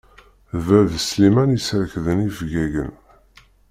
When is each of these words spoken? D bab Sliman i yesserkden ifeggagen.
D 0.51 0.55
bab 0.67 0.91
Sliman 1.07 1.49
i 1.53 1.57
yesserkden 1.57 2.19
ifeggagen. 2.29 2.91